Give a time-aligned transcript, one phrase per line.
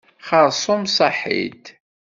[0.27, 1.65] Xeṛṣum saḥit.